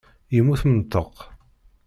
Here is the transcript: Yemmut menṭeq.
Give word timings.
Yemmut 0.35 0.61
menṭeq. 0.67 1.15